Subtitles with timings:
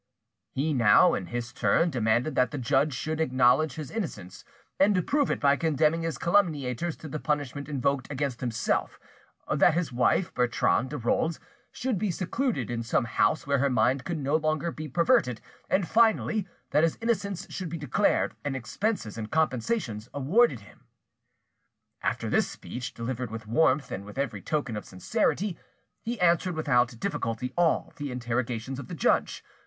[0.49, 4.43] He now, in his turn, demanded that the judge should acknowledge his innocence,
[4.79, 8.99] and prove it by condemning his calumniators to the punishment invoked against himself;
[9.47, 11.39] that his wife, Bertrande de Rolls,
[11.71, 15.87] should be secluded in some house where her mind could no longer be perverted, and,
[15.87, 20.85] finally, that his innocence should be declared, and expenses and compensations awarded him.
[22.01, 25.59] After this speech, delivered with warmth, and with every token of sincerity,
[26.01, 29.43] he answered without difficulty all the interrogations of the judge.